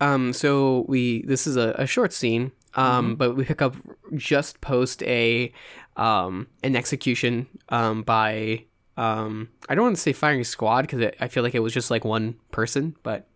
[0.01, 3.15] Um, so we this is a, a short scene Um, mm-hmm.
[3.15, 3.77] but we pick up
[4.17, 5.53] just post a
[5.97, 8.65] um, an execution um, by
[8.97, 11.91] um, I don't want to say firing squad because I feel like it was just
[11.91, 13.29] like one person, but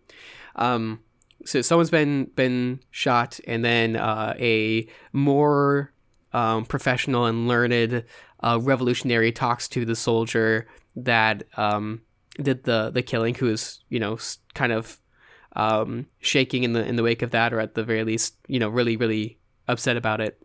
[0.55, 0.99] um,
[1.45, 5.93] so someone's been been shot, and then uh, a more
[6.33, 8.03] um, professional and learned
[8.41, 12.01] uh, revolutionary talks to the soldier that um,
[12.41, 14.17] did the the killing, who is you know
[14.53, 14.99] kind of
[15.55, 18.59] um, shaking in the in the wake of that, or at the very least, you
[18.59, 20.39] know, really really upset about it.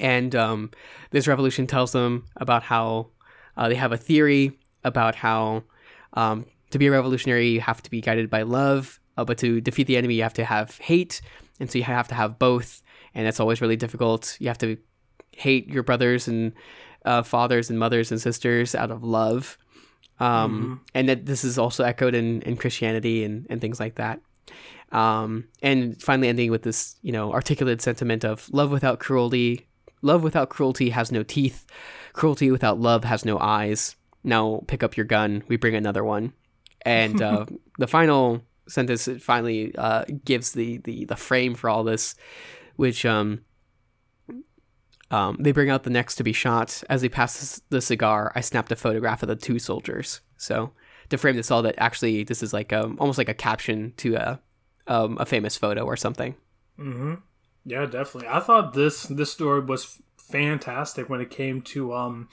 [0.00, 0.70] And um,
[1.10, 3.08] this revolution tells them about how
[3.56, 5.64] uh, they have a theory about how
[6.14, 9.60] um, to be a revolutionary you have to be guided by love, uh, but to
[9.60, 11.20] defeat the enemy you have to have hate,
[11.60, 12.82] and so you have to have both,
[13.14, 14.36] and that's always really difficult.
[14.40, 14.76] You have to
[15.32, 16.52] hate your brothers and
[17.04, 19.58] uh, fathers and mothers and sisters out of love.
[20.20, 20.74] Um, mm-hmm.
[20.94, 24.20] And that this is also echoed in, in Christianity and, and things like that.
[24.92, 29.66] Um, and finally ending with this, you know, articulated sentiment of love without cruelty.
[30.02, 31.66] Love without cruelty has no teeth.
[32.12, 33.96] Cruelty without love has no eyes.
[34.22, 35.42] Now pick up your gun.
[35.48, 36.34] We bring another one.
[36.84, 37.46] And uh,
[37.78, 42.14] the final sentence it finally uh, gives the, the, the frame for all this,
[42.76, 43.40] which um,
[45.12, 46.82] um, they bring out the next to be shot.
[46.88, 50.20] As he passes the cigar, I snapped a photograph of the two soldiers.
[50.38, 50.72] So
[51.10, 54.16] to frame this all, that actually this is like um, almost like a caption to
[54.16, 54.40] a
[54.88, 56.34] um, a famous photo or something.
[56.78, 57.14] Mm-hmm.
[57.64, 58.28] Yeah, definitely.
[58.28, 62.28] I thought this this story was fantastic when it came to um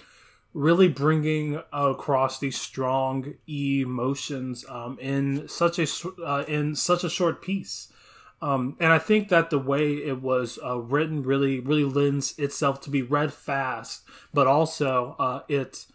[0.54, 5.88] really bringing across these strong emotions um, in such a
[6.26, 7.92] uh, in such a short piece.
[8.42, 12.80] Um, and I think that the way it was uh, written really, really lends itself
[12.82, 15.86] to be read fast, but also uh, it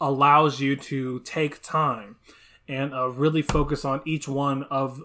[0.00, 2.16] allows you to take time
[2.66, 5.02] and uh, really focus on each one of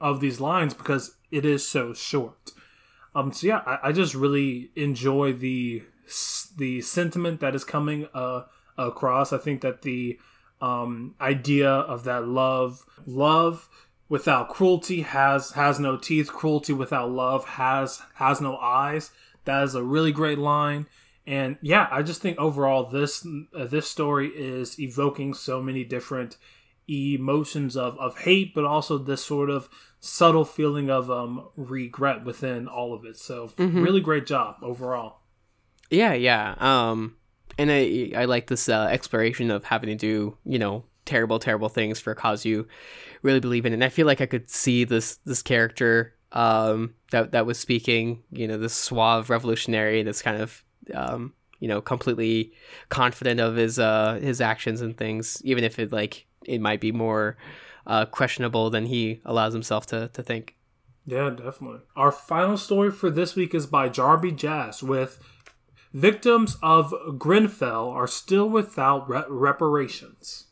[0.00, 2.52] of these lines because it is so short.
[3.14, 5.82] Um, so yeah, I, I just really enjoy the
[6.56, 8.42] the sentiment that is coming uh,
[8.78, 9.32] across.
[9.32, 10.18] I think that the
[10.60, 13.68] um, idea of that love, love
[14.08, 16.32] without cruelty has has no teeth.
[16.32, 19.10] Cruelty without love has has no eyes.
[19.44, 20.86] That is a really great line.
[21.26, 26.36] And yeah i just think overall this uh, this story is evoking so many different
[26.88, 32.68] emotions of of hate but also this sort of subtle feeling of um regret within
[32.68, 33.16] all of it.
[33.16, 33.82] So mm-hmm.
[33.82, 35.18] really great job overall.
[35.90, 37.16] Yeah yeah um
[37.58, 41.68] and i i like this uh, exploration of having to do you know terrible terrible
[41.68, 42.66] things for a cause you
[43.22, 43.72] really believe in.
[43.72, 48.22] And I feel like I could see this this character um, that that was speaking,
[48.30, 50.64] you know, this suave revolutionary that's kind of
[50.94, 52.52] um, you know completely
[52.88, 56.92] confident of his uh, his actions and things, even if it like it might be
[56.92, 57.36] more
[57.86, 60.56] uh, questionable than he allows himself to to think.
[61.06, 61.80] Yeah, definitely.
[61.94, 65.20] Our final story for this week is by Jarby Jazz with
[65.92, 70.46] victims of Grenfell are still without re- reparations.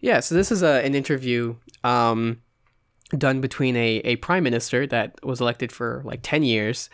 [0.00, 2.40] Yeah, so this is a, an interview um,
[3.16, 6.88] done between a, a prime minister that was elected for like 10 years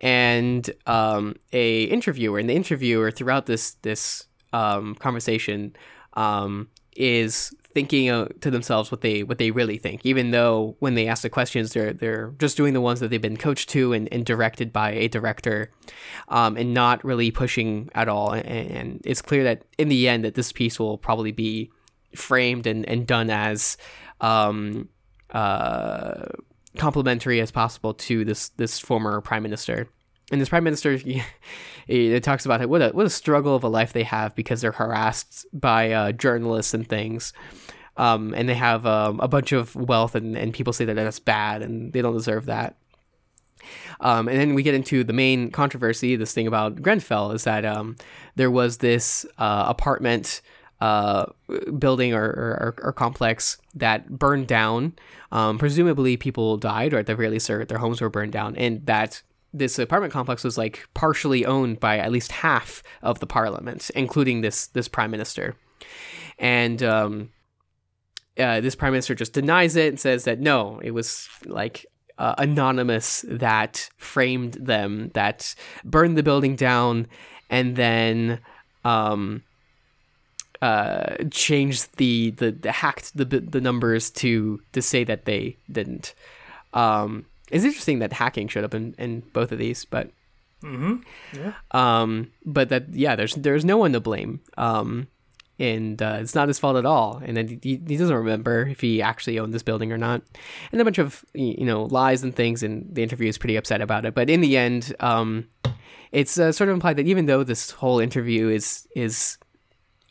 [0.00, 2.38] and um, a interviewer.
[2.38, 5.76] And the interviewer throughout this this um, conversation
[6.14, 10.94] um, is thinking uh, to themselves what they what they really think, even though when
[10.94, 13.92] they ask the questions, they're they're just doing the ones that they've been coached to
[13.92, 15.70] and, and directed by a director,
[16.28, 18.32] um, and not really pushing at all.
[18.32, 21.70] And, it's clear that in the end, that this piece will probably be
[22.14, 23.76] framed and, and done as
[24.20, 24.88] um,
[25.30, 26.26] uh,
[26.76, 29.88] complimentary as possible to this this former prime minister.
[30.32, 30.98] And this prime minister,
[31.88, 34.72] it talks about what a what a struggle of a life they have because they're
[34.72, 37.32] harassed by uh, journalists and things,
[37.96, 41.18] um, and they have um, a bunch of wealth, and, and people say that that's
[41.18, 42.76] bad and they don't deserve that.
[44.00, 46.16] Um, and then we get into the main controversy.
[46.16, 47.96] This thing about Grenfell is that um,
[48.36, 50.40] there was this uh, apartment
[50.80, 51.26] uh,
[51.78, 54.94] building or, or, or, complex that burned down.
[55.30, 58.84] Um, presumably, people died, or at the very least, their, homes were burned down, and
[58.86, 63.90] that this apartment complex was like partially owned by at least half of the parliament,
[63.94, 65.54] including this this prime minister.
[66.38, 67.30] And um,
[68.38, 71.84] uh, this prime minister just denies it and says that no, it was like
[72.16, 77.06] uh, anonymous that framed them, that burned the building down,
[77.50, 78.40] and then
[78.84, 79.42] um,
[80.62, 86.14] uh, changed the, the, the hacked the the numbers to to say that they didn't.
[86.74, 90.10] Um, it's interesting that hacking showed up in, in both of these, but
[90.62, 90.96] mm-hmm.
[91.36, 91.54] yeah.
[91.70, 94.40] Um, but that yeah, there's there's no one to blame.
[94.56, 95.08] Um,
[95.58, 97.20] and uh, it's not his fault at all.
[97.22, 100.22] And then he, he doesn't remember if he actually owned this building or not,
[100.72, 102.62] and a bunch of you know lies and things.
[102.62, 104.14] And the interview is pretty upset about it.
[104.14, 105.48] But in the end, um,
[106.12, 109.38] it's uh, sort of implied that even though this whole interview is is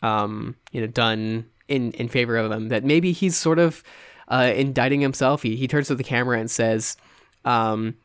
[0.02, 3.84] um, you know done in in favor of him, that maybe he's sort of
[4.28, 5.44] uh, indicting himself.
[5.44, 6.98] He he turns to the camera and says.
[7.46, 7.96] Um,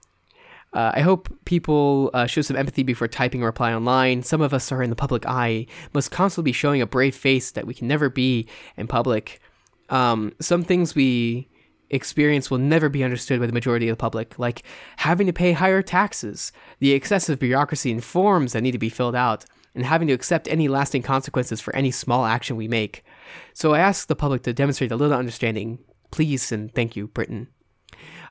[0.74, 4.24] uh, I hope people uh, show some empathy before typing a reply online.
[4.24, 7.52] Some of us are in the public eye, must constantly be showing a brave face
[7.52, 9.40] that we can never be in public.
[9.88, 11.48] Um, some things we
[11.90, 14.64] experience will never be understood by the majority of the public, like
[14.96, 19.14] having to pay higher taxes, the excessive bureaucracy and forms that need to be filled
[19.14, 23.04] out, and having to accept any lasting consequences for any small action we make.
[23.52, 25.78] So I ask the public to demonstrate a little understanding,
[26.10, 27.48] please and thank you, Britain.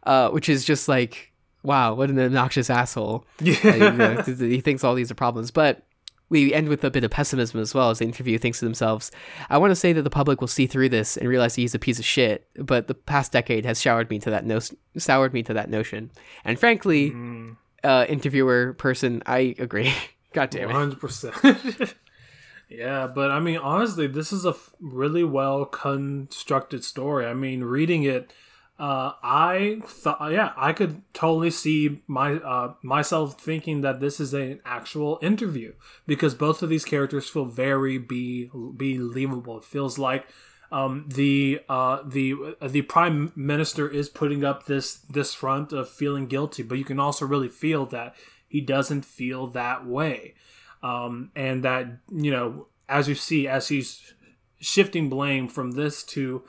[0.04, 3.26] Uh, which is just like wow, what an obnoxious asshole.
[3.42, 4.22] Yeah.
[4.24, 5.50] he thinks all these are problems.
[5.50, 5.84] But
[6.30, 9.12] we end with a bit of pessimism as well as the interviewer thinks to themselves,
[9.50, 11.80] I want to say that the public will see through this and realize he's a
[11.80, 14.60] piece of shit, but the past decade has showered me to that no-
[14.98, 16.12] soured me to that notion.
[16.44, 17.56] And frankly, mm.
[17.84, 19.94] uh, interviewer person, I agree.
[20.34, 20.74] God damn it.
[20.74, 21.94] 100%.
[22.70, 27.26] yeah, but I mean, honestly, this is a really well constructed story.
[27.26, 28.34] I mean, reading it,
[28.80, 34.34] uh, I thought, yeah, I could totally see my uh, myself thinking that this is
[34.34, 35.74] an actual interview
[36.08, 39.60] because both of these characters feel very be believable.
[39.60, 40.26] It feels like
[40.72, 46.26] um, the uh, the the prime minister is putting up this this front of feeling
[46.26, 48.16] guilty, but you can also really feel that
[48.54, 50.36] he doesn't feel that way,
[50.84, 54.14] um, and that you know as you see as he's
[54.60, 56.44] shifting blame from this to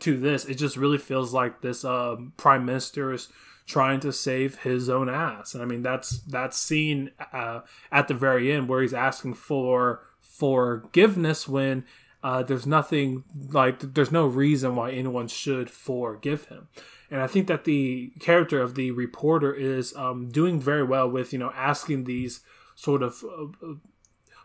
[0.00, 3.28] to this, it just really feels like this uh, prime minister is
[3.66, 5.52] trying to save his own ass.
[5.52, 7.60] And I mean, that's that's seen uh,
[7.90, 11.84] at the very end where he's asking for forgiveness when
[12.22, 16.68] uh, there's nothing like there's no reason why anyone should forgive him.
[17.12, 21.32] And I think that the character of the reporter is um, doing very well with
[21.32, 22.40] you know asking these
[22.74, 23.74] sort of uh,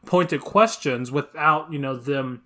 [0.05, 2.43] pointed questions without you know them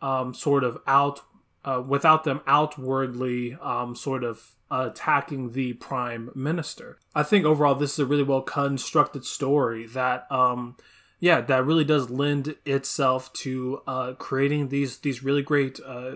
[0.00, 1.20] um, sort of out
[1.66, 6.98] uh, without them outwardly um, sort of attacking the prime minister.
[7.14, 10.76] I think overall this is a really well constructed story that, um,
[11.18, 16.12] yeah, that really does lend itself to uh, creating these these really great uh,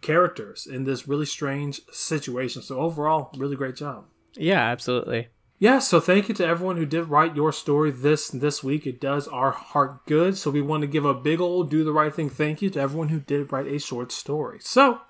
[0.00, 2.62] characters in this really strange situation.
[2.62, 4.04] So overall, really great job.
[4.34, 5.28] Yeah, absolutely.
[5.60, 8.86] Yeah so thank you to everyone who did write your story this this week.
[8.86, 10.36] It does our heart good.
[10.36, 12.80] So we want to give a big old do the right thing thank you to
[12.80, 14.58] everyone who did write a short story.
[14.60, 15.00] So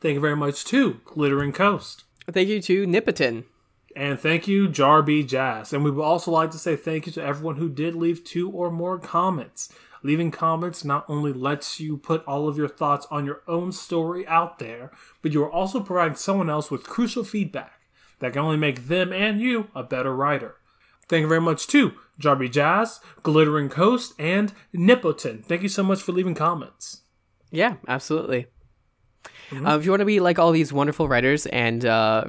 [0.00, 2.04] thank you very much to glittering coast.
[2.30, 3.44] Thank you to nipotin
[3.96, 5.72] and thank you jarby jazz.
[5.72, 8.50] And we would also like to say thank you to everyone who did leave two
[8.50, 13.24] or more comments leaving comments not only lets you put all of your thoughts on
[13.24, 14.90] your own story out there
[15.22, 17.80] but you are also providing someone else with crucial feedback
[18.20, 20.56] that can only make them and you a better writer.
[21.08, 25.44] Thank you very much to Jarby Jazz, Glittering Coast, and Nipotin.
[25.44, 27.00] Thank you so much for leaving comments.
[27.50, 28.46] Yeah, absolutely.
[29.50, 29.66] Mm-hmm.
[29.66, 32.24] Uh, if you want to be like all these wonderful writers and uh,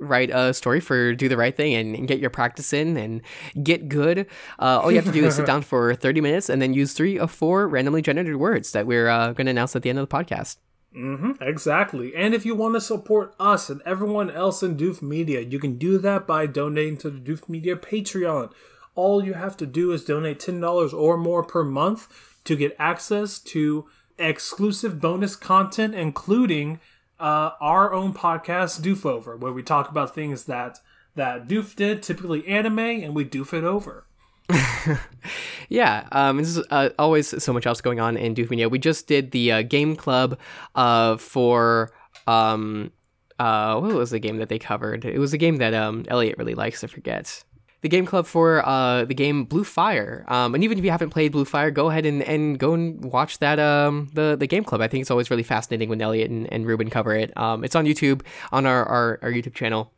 [0.00, 3.22] write a story for Do the Right Thing and, and get your practice in and
[3.62, 4.26] get good,
[4.58, 6.92] uh, all you have to do is sit down for 30 minutes and then use
[6.92, 9.98] three or four randomly generated words that we're uh, going to announce at the end
[9.98, 10.56] of the podcast.
[10.96, 12.14] Mm-hmm, exactly.
[12.16, 15.78] And if you want to support us and everyone else in Doof Media, you can
[15.78, 18.52] do that by donating to the Doof Media Patreon.
[18.96, 22.08] All you have to do is donate $10 or more per month
[22.44, 23.86] to get access to
[24.18, 26.80] exclusive bonus content, including
[27.20, 30.80] uh, our own podcast, Doof Over, where we talk about things that,
[31.14, 34.06] that Doof did, typically anime, and we doof it over.
[35.68, 38.68] yeah, um, this is uh, always so much else going on in Doof Media.
[38.68, 40.38] We just did the uh, game club
[40.74, 41.92] uh, for
[42.26, 42.90] um,
[43.38, 45.04] uh, what was the game that they covered?
[45.04, 46.82] It was a game that um, Elliot really likes.
[46.84, 47.44] I forget
[47.82, 50.24] the game club for uh, the game Blue Fire.
[50.28, 53.02] Um, and even if you haven't played Blue Fire, go ahead and, and go and
[53.04, 54.80] watch that um, the the game club.
[54.80, 57.36] I think it's always really fascinating when Elliot and, and Ruben cover it.
[57.36, 59.92] Um, it's on YouTube on our, our, our YouTube channel.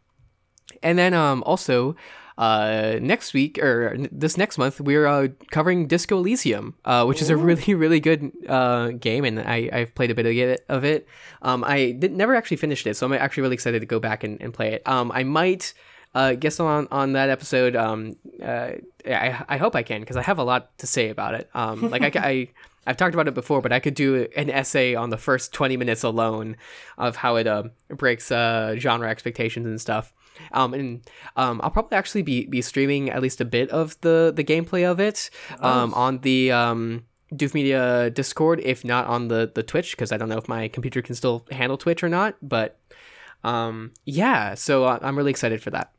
[0.83, 1.97] And then um, also
[2.38, 7.25] uh, next week or this next month, we're uh, covering Disco Elysium, uh, which Ooh.
[7.25, 10.65] is a really, really good uh, game, and I, I've played a bit of it.
[10.69, 11.06] Of it.
[11.42, 14.25] Um, I did, never actually finished it, so I'm actually really excited to go back
[14.25, 14.83] and, and play it.
[14.87, 15.75] Um, I might
[16.15, 17.77] uh, guest on on that episode.
[17.77, 18.73] Um, uh,
[19.06, 21.48] I, I hope I can because I have a lot to say about it.
[21.54, 22.48] Um, like I, I
[22.87, 25.77] I've talked about it before, but I could do an essay on the first 20
[25.77, 26.56] minutes alone
[26.98, 30.13] of how it uh, breaks uh, genre expectations and stuff.
[30.50, 34.33] Um, and um, I'll probably actually be, be streaming at least a bit of the,
[34.35, 39.50] the gameplay of it um, on the um, Doof Media Discord, if not on the
[39.54, 42.37] the Twitch, because I don't know if my computer can still handle Twitch or not.
[42.42, 42.79] But
[43.44, 45.92] um, yeah, so uh, I'm really excited for that.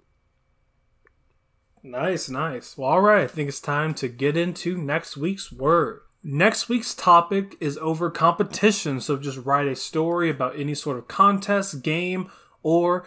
[1.83, 2.77] Nice, nice.
[2.77, 3.23] Well, all right.
[3.23, 5.99] I think it's time to get into next week's word.
[6.23, 9.01] Next week's topic is over competition.
[9.01, 12.31] So just write a story about any sort of contest, game,
[12.63, 13.03] or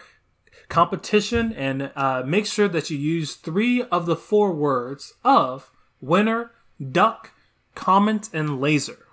[0.69, 6.51] competition, and uh, make sure that you use three of the four words of winner,
[6.91, 7.31] duck,
[7.73, 9.07] comment, and laser.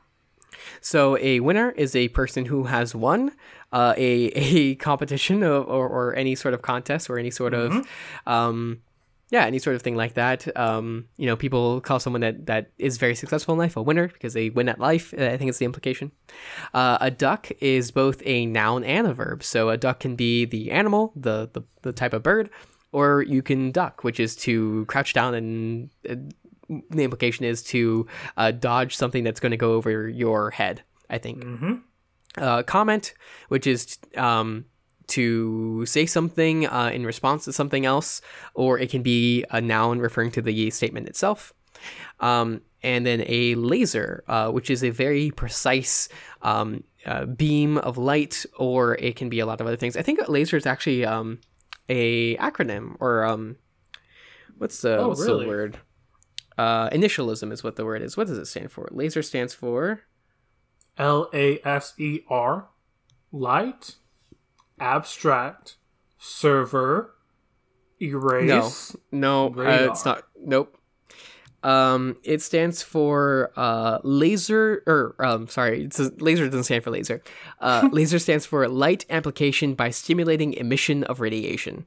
[0.83, 3.33] So a winner is a person who has won
[3.73, 7.79] uh, a a competition or, or, or, any sort of contest or any sort mm-hmm.
[7.79, 7.87] of
[8.27, 8.83] um,
[9.31, 10.55] yeah, any sort of thing like that.
[10.57, 14.09] Um, you know, people call someone that, that is very successful in life a winner
[14.09, 15.15] because they win at life.
[15.15, 16.13] I think it's the implication.
[16.73, 19.43] Uh, a duck is both a noun and a verb.
[19.43, 22.51] So a duck can be the animal, the, the, the type of bird,
[22.93, 26.15] or you can duck, which is to crouch down and uh,
[26.91, 28.07] the implication is to
[28.37, 31.45] uh, dodge something that's going to go over your head, I think.
[31.45, 31.75] Mm-hmm.
[32.37, 33.15] Uh, comment,
[33.49, 34.65] which is um,
[35.09, 38.21] to say something uh, in response to something else,
[38.55, 41.53] or it can be a noun referring to the statement itself.
[42.21, 46.09] Um, and then a laser, uh, which is a very precise
[46.43, 49.97] um, uh, beam of light, or it can be a lot of other things.
[49.97, 51.41] I think a laser is actually um,
[51.89, 53.57] a acronym, or um,
[54.59, 55.45] what's the oh, what's really?
[55.45, 55.79] the word?
[56.57, 58.17] Uh, initialism is what the word is.
[58.17, 58.89] What does it stand for?
[58.93, 60.03] Laser stands for
[60.97, 62.69] L A S E R,
[63.33, 63.97] light
[64.79, 65.77] abstract,
[66.19, 67.15] server,
[68.01, 68.97] erase.
[69.11, 70.25] No, no, uh, it's not.
[70.43, 70.77] Nope.
[71.63, 76.91] Um, it stands for uh, laser, or um, sorry, it's a, laser doesn't stand for
[76.91, 77.23] laser.
[77.59, 81.87] Uh, laser stands for light amplification by stimulating emission of radiation.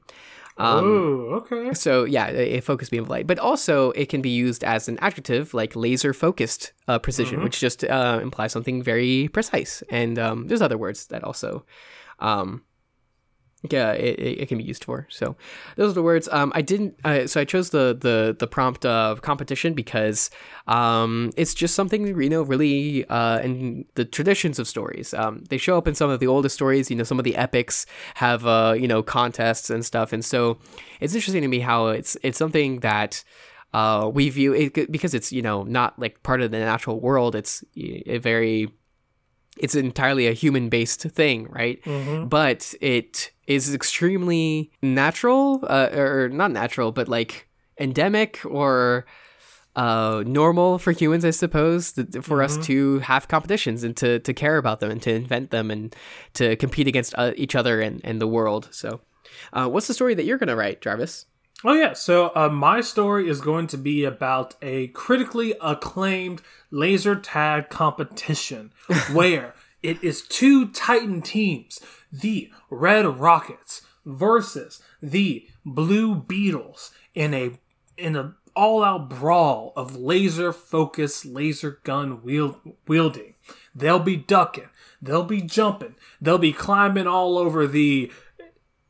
[0.56, 1.72] Um, oh, okay.
[1.74, 4.98] So yeah, a, focus beam of light, but also it can be used as an
[4.98, 7.44] adjective like laser focused uh, precision, mm-hmm.
[7.44, 9.84] which just uh, implies something very precise.
[9.90, 11.64] And um, there's other words that also
[12.18, 12.64] um,
[13.70, 15.06] yeah it, it can be used for.
[15.10, 15.36] So
[15.76, 16.28] those are the words.
[16.30, 20.30] Um i didn't uh, so i chose the the the prompt of competition because
[20.68, 25.12] um it's just something you know really uh in the traditions of stories.
[25.12, 26.88] Um they show up in some of the oldest stories.
[26.90, 27.84] You know some of the epics
[28.14, 30.12] have uh you know contests and stuff.
[30.12, 30.58] And so
[31.00, 33.24] it's interesting to me how it's it's something that
[33.74, 37.34] uh we view it because it's you know not like part of the natural world.
[37.34, 38.68] It's a very
[39.60, 41.82] it's entirely a human based thing, right?
[41.84, 42.26] Mm-hmm.
[42.26, 47.48] But it is extremely natural, uh, or not natural, but like
[47.78, 49.06] endemic or
[49.76, 52.40] uh, normal for humans, I suppose, for mm-hmm.
[52.40, 55.94] us to have competitions and to, to care about them and to invent them and
[56.34, 58.68] to compete against uh, each other and, and the world.
[58.72, 59.00] So,
[59.52, 61.26] uh, what's the story that you're going to write, Jarvis?
[61.64, 61.92] Oh, yeah.
[61.92, 66.40] So, uh, my story is going to be about a critically acclaimed
[66.70, 68.72] laser tag competition
[69.12, 71.80] where it is two Titan teams,
[72.12, 77.58] the Red Rockets versus the Blue Beetles in a
[77.96, 82.56] in a all-out brawl of laser focused laser gun wield,
[82.88, 83.34] wielding.
[83.74, 88.10] They'll be ducking, they'll be jumping, they'll be climbing all over the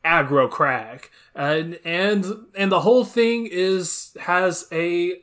[0.05, 2.25] aggro crag and and
[2.55, 5.23] and the whole thing is has a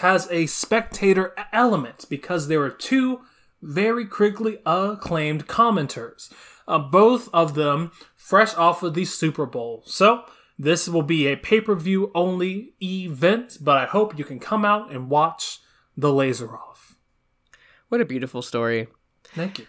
[0.00, 3.20] has a spectator element because there are two
[3.62, 6.32] very critically acclaimed commenters,
[6.66, 9.82] uh, both of them fresh off of the Super Bowl.
[9.86, 10.24] So
[10.58, 14.64] this will be a pay per view only event, but I hope you can come
[14.64, 15.60] out and watch
[15.96, 16.96] the laser off.
[17.88, 18.88] What a beautiful story.
[19.24, 19.66] Thank you.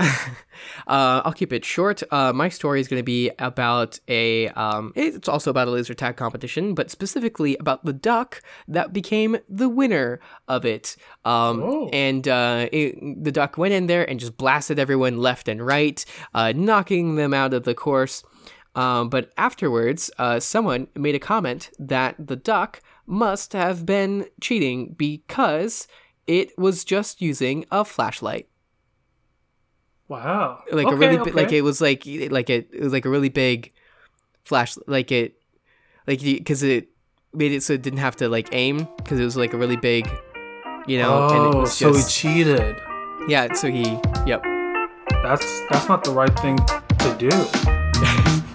[0.00, 2.02] Uh, I'll keep it short.
[2.10, 4.48] Uh, my story is going to be about a.
[4.48, 9.38] Um, it's also about a laser tag competition, but specifically about the duck that became
[9.48, 10.96] the winner of it.
[11.24, 11.90] Um, oh.
[11.92, 16.04] And uh, it, the duck went in there and just blasted everyone left and right,
[16.34, 18.22] uh, knocking them out of the course.
[18.74, 24.94] Um, but afterwards, uh, someone made a comment that the duck must have been cheating
[24.96, 25.88] because
[26.26, 28.48] it was just using a flashlight.
[30.10, 30.64] Wow.
[30.72, 31.30] Like okay, a really okay.
[31.30, 33.72] like it was like like it, it was like a really big
[34.44, 35.40] flash like it
[36.04, 36.88] like because it
[37.32, 39.76] made it so it didn't have to like aim because it was like a really
[39.76, 40.10] big
[40.88, 42.76] you know oh, and it oh, was so just, he cheated.
[43.28, 44.42] Yeah so he yep.
[45.22, 47.30] That's that's not the right thing to do.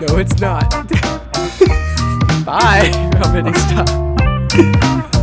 [0.00, 0.70] No it's not.
[2.44, 2.92] Bye.
[3.24, 5.17] I'm stop